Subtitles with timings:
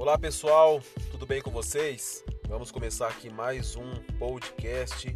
[0.00, 2.24] Olá pessoal, tudo bem com vocês?
[2.48, 5.14] Vamos começar aqui mais um podcast.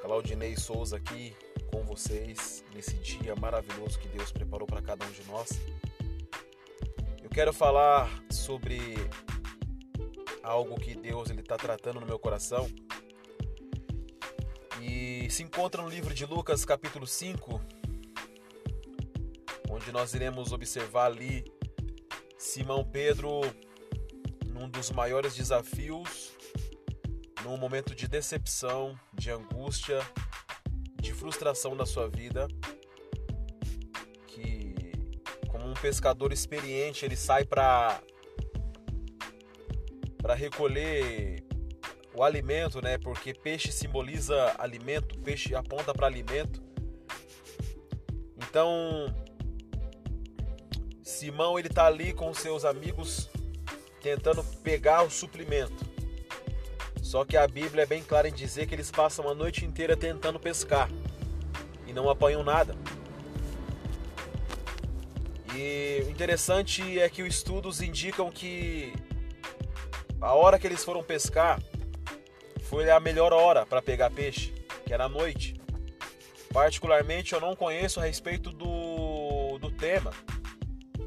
[0.00, 1.36] Claudinei Souza aqui
[1.70, 5.50] com vocês nesse dia maravilhoso que Deus preparou para cada um de nós.
[7.22, 8.96] Eu quero falar sobre
[10.42, 12.68] algo que Deus ele está tratando no meu coração
[14.80, 17.60] e se encontra no livro de Lucas capítulo 5,
[19.70, 21.44] onde nós iremos observar ali
[22.36, 23.42] Simão Pedro
[24.62, 26.32] num dos maiores desafios,
[27.42, 29.98] num momento de decepção, de angústia,
[31.00, 32.46] de frustração da sua vida,
[34.28, 34.92] que
[35.48, 38.00] como um pescador experiente, ele sai para
[40.18, 41.44] para recolher
[42.14, 42.96] o alimento, né?
[42.98, 46.62] Porque peixe simboliza alimento, peixe aponta para alimento.
[48.36, 49.12] Então,
[51.02, 53.28] Simão ele tá ali com seus amigos
[54.02, 55.84] tentando pegar o suplimento.
[57.00, 59.96] Só que a Bíblia é bem clara em dizer que eles passam a noite inteira
[59.96, 60.90] tentando pescar
[61.86, 62.74] e não apanham nada.
[65.54, 68.92] E o interessante é que os estudos indicam que
[70.20, 71.60] a hora que eles foram pescar
[72.62, 74.54] foi a melhor hora para pegar peixe,
[74.86, 75.60] que era a noite.
[76.52, 80.12] Particularmente eu não conheço a respeito do, do tema,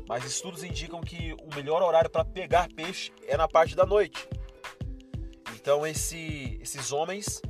[0.08, 4.28] mas estudos indicam que o melhor horário para pegar peixe é na parte da noite.
[5.56, 7.42] Então esse, esses homens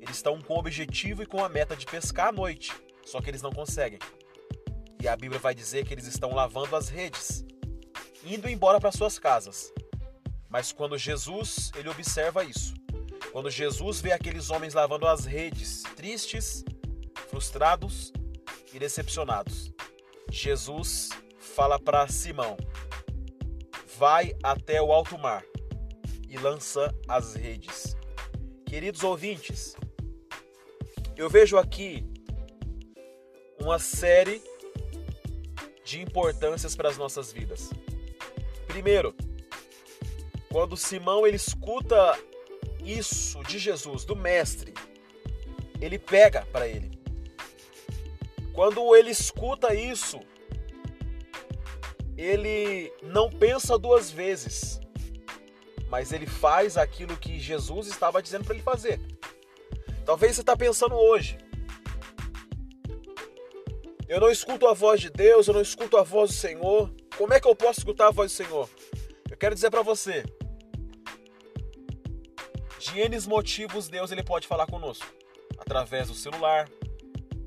[0.00, 2.72] eles estão com o objetivo e com a meta de pescar à noite,
[3.04, 4.00] só que eles não conseguem.
[5.00, 7.44] E a Bíblia vai dizer que eles estão lavando as redes,
[8.24, 9.72] indo embora para suas casas.
[10.48, 12.74] Mas quando Jesus ele observa isso,
[13.30, 16.64] quando Jesus vê aqueles homens lavando as redes, tristes,
[17.30, 18.12] frustrados
[18.72, 19.72] e decepcionados,
[20.30, 21.10] Jesus
[21.52, 22.56] fala para Simão:
[23.98, 25.44] Vai até o alto mar
[26.28, 27.94] e lança as redes.
[28.66, 29.76] Queridos ouvintes,
[31.14, 32.04] eu vejo aqui
[33.60, 34.42] uma série
[35.84, 37.70] de importâncias para as nossas vidas.
[38.66, 39.14] Primeiro,
[40.50, 42.18] quando Simão ele escuta
[42.82, 44.72] isso de Jesus, do mestre,
[45.80, 46.90] ele pega para ele.
[48.54, 50.18] Quando ele escuta isso,
[52.22, 54.80] ele não pensa duas vezes,
[55.88, 59.00] mas ele faz aquilo que Jesus estava dizendo para ele fazer.
[60.04, 61.36] Talvez você está pensando hoje.
[64.08, 66.92] Eu não escuto a voz de Deus, eu não escuto a voz do Senhor.
[67.16, 68.68] Como é que eu posso escutar a voz do Senhor?
[69.30, 70.22] Eu quero dizer para você,
[72.78, 75.06] de N motivos Deus ele pode falar conosco,
[75.58, 76.68] através do celular,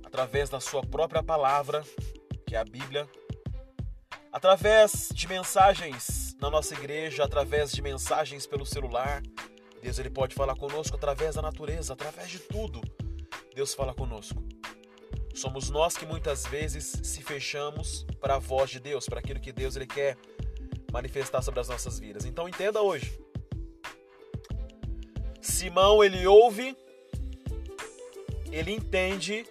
[0.03, 1.83] através da sua própria palavra,
[2.45, 3.07] que é a Bíblia,
[4.35, 9.23] através de mensagens na nossa igreja, através de mensagens pelo celular.
[9.81, 12.81] Deus ele pode falar conosco através da natureza, através de tudo.
[13.55, 14.43] Deus fala conosco.
[15.33, 19.53] Somos nós que muitas vezes se fechamos para a voz de Deus, para aquilo que
[19.53, 20.17] Deus ele quer
[20.91, 22.25] manifestar sobre as nossas vidas.
[22.25, 23.17] Então entenda hoje.
[25.41, 26.75] Simão ele ouve,
[28.51, 29.45] ele entende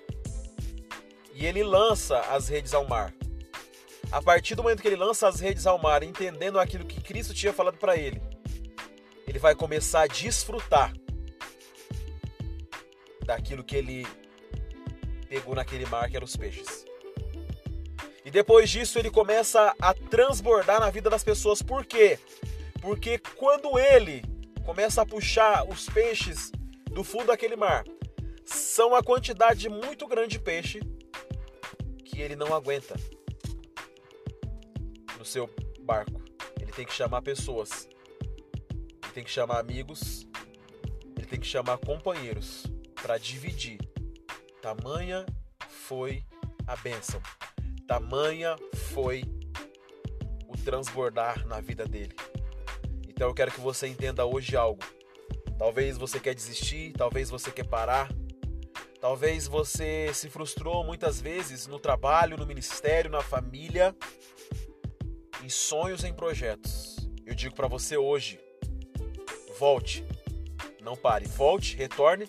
[1.33, 3.15] e ele lança as redes ao mar.
[4.15, 7.35] A partir do momento que ele lança as redes ao mar, entendendo aquilo que Cristo
[7.35, 8.23] tinha falado para ele,
[9.27, 10.95] ele vai começar a desfrutar
[13.27, 14.07] daquilo que ele
[15.29, 16.85] pegou naquele mar, que eram os peixes.
[18.25, 21.61] E depois disso ele começa a transbordar na vida das pessoas.
[21.61, 22.17] Por quê?
[22.81, 24.25] Porque quando ele
[24.65, 26.53] começa a puxar os peixes
[26.85, 27.85] do fundo daquele mar,
[28.45, 30.79] são uma quantidade muito grande de peixe
[32.05, 32.95] que ele não aguenta
[35.25, 35.49] no seu
[35.81, 36.21] barco.
[36.61, 37.89] Ele tem que chamar pessoas.
[39.03, 40.29] Ele tem que chamar amigos.
[41.17, 43.79] Ele tem que chamar companheiros para dividir.
[44.61, 45.25] Tamanha
[45.67, 46.27] foi
[46.67, 47.23] a bênção.
[47.89, 48.55] Tamanha
[48.93, 49.25] foi
[50.47, 52.15] o transbordar na vida dele.
[53.09, 54.83] Então eu quero que você entenda hoje algo.
[55.59, 58.11] Talvez você quer desistir, talvez você quer parar,
[59.01, 63.95] talvez você se frustrou muitas vezes no trabalho, no ministério, na família,
[65.45, 66.97] em sonhos, em projetos.
[67.27, 68.41] Eu digo para você hoje:
[69.59, 70.03] volte,
[70.81, 72.27] não pare, volte, retorne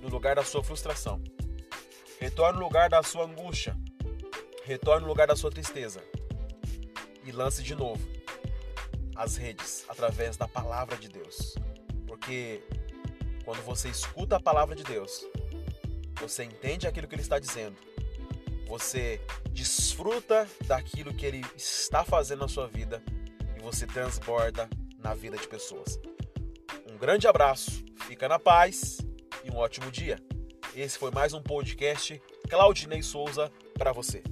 [0.00, 1.20] no lugar da sua frustração,
[2.20, 3.76] retorne no lugar da sua angústia,
[4.64, 6.02] retorne no lugar da sua tristeza.
[7.24, 8.00] E lance de novo
[9.14, 11.56] as redes através da palavra de Deus.
[12.06, 12.62] Porque
[13.44, 15.24] quando você escuta a palavra de Deus,
[16.20, 17.76] você entende aquilo que ele está dizendo
[18.66, 19.20] você
[19.50, 23.02] desfruta daquilo que ele está fazendo na sua vida
[23.56, 24.68] e você transborda
[24.98, 25.98] na vida de pessoas.
[26.90, 28.98] Um grande abraço, fica na paz
[29.44, 30.18] e um ótimo dia.
[30.74, 34.22] Esse foi mais um podcast Claudinei Souza para você.